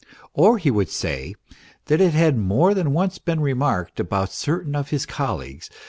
Or 0.33 0.57
he 0.57 0.71
would 0.71 0.89
say 0.89 1.35
that 1.85 2.01
it 2.01 2.15
had 2.15 2.35
more 2.35 2.73
than 2.73 2.91
once 2.91 3.19
been 3.19 3.39
remarked 3.39 3.99
about 3.99 4.31
certain 4.31 4.73
of 4.75 4.89
his 4.89 5.05
colleagues 5.05 5.67
264 5.69 5.77
ME. 5.79 5.79